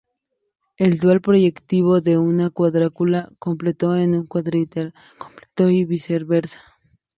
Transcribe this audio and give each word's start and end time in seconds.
El 0.77 0.97
dual 0.97 1.21
proyectivo 1.21 2.01
de 2.01 2.17
un 2.17 2.49
cuadrángulo 2.49 3.29
completo 3.37 3.93
es 3.93 4.07
un 4.07 4.25
cuadrilátero 4.25 4.93
completo, 5.19 5.69
y 5.69 5.85
viceversa. 5.85 6.59